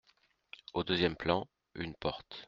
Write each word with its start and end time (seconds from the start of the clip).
Au 0.73 0.83
deuxième 0.83 1.15
plan, 1.15 1.47
une 1.75 1.93
porte. 1.93 2.39